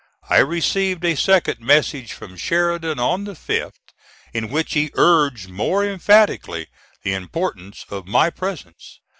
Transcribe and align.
I 0.31 0.39
received 0.39 1.05
a 1.05 1.15
second 1.15 1.59
message 1.59 2.11
from 2.13 2.35
Sheridan 2.35 2.97
on 2.97 3.25
the 3.25 3.33
5th, 3.35 3.75
in 4.33 4.49
which 4.49 4.73
he 4.73 4.89
urged 4.95 5.47
more 5.51 5.85
emphatically 5.85 6.65
the 7.03 7.13
importance 7.13 7.85
of 7.87 8.07
my 8.07 8.31
presence. 8.31 8.99